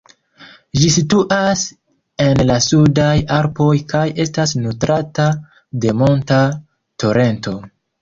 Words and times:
Ĝi 0.83 0.87
situas 0.95 1.65
en 2.25 2.41
la 2.49 2.57
Sudaj 2.69 3.13
Alpoj 3.37 3.69
kaj 3.95 4.03
estas 4.27 4.57
nutrata 4.65 5.29
de 5.87 5.97
monta 6.03 6.45
torento. 7.03 7.59